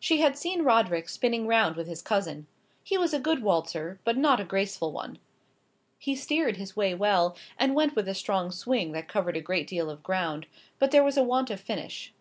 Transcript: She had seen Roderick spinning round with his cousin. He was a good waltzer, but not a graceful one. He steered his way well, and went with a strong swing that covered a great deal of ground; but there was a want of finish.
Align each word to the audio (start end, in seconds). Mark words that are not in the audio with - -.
She 0.00 0.22
had 0.22 0.38
seen 0.38 0.62
Roderick 0.62 1.10
spinning 1.10 1.46
round 1.46 1.76
with 1.76 1.86
his 1.86 2.00
cousin. 2.00 2.46
He 2.82 2.96
was 2.96 3.12
a 3.12 3.20
good 3.20 3.42
waltzer, 3.42 4.00
but 4.02 4.16
not 4.16 4.40
a 4.40 4.44
graceful 4.46 4.92
one. 4.92 5.18
He 5.98 6.16
steered 6.16 6.56
his 6.56 6.74
way 6.74 6.94
well, 6.94 7.36
and 7.58 7.74
went 7.74 7.94
with 7.94 8.08
a 8.08 8.14
strong 8.14 8.50
swing 8.50 8.92
that 8.92 9.08
covered 9.08 9.36
a 9.36 9.42
great 9.42 9.66
deal 9.66 9.90
of 9.90 10.02
ground; 10.02 10.46
but 10.78 10.90
there 10.90 11.04
was 11.04 11.18
a 11.18 11.22
want 11.22 11.50
of 11.50 11.60
finish. 11.60 12.14